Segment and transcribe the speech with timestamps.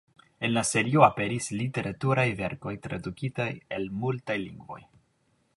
[0.47, 4.83] En la serio aperis literaturaj verkoj, tradukitaj el multaj lingvoj.